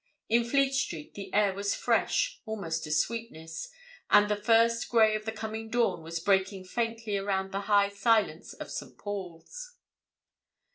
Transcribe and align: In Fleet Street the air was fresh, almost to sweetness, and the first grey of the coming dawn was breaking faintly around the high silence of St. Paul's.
In 0.29 0.45
Fleet 0.45 0.73
Street 0.73 1.13
the 1.13 1.31
air 1.31 1.53
was 1.53 1.75
fresh, 1.75 2.41
almost 2.47 2.83
to 2.85 2.91
sweetness, 2.91 3.69
and 4.09 4.27
the 4.29 4.35
first 4.35 4.89
grey 4.89 5.15
of 5.15 5.25
the 5.25 5.31
coming 5.31 5.69
dawn 5.69 6.01
was 6.01 6.19
breaking 6.19 6.63
faintly 6.65 7.17
around 7.17 7.51
the 7.51 7.61
high 7.69 7.89
silence 7.89 8.53
of 8.53 8.71
St. 8.71 8.97
Paul's. 8.97 9.75